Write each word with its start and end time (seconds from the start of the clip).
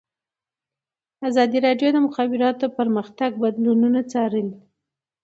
ازادي 1.27 1.57
راډیو 1.67 1.89
د 1.91 1.93
د 1.95 1.97
مخابراتو 2.07 2.65
پرمختګ 2.77 3.31
بدلونونه 3.43 3.99
څارلي. 4.11 4.55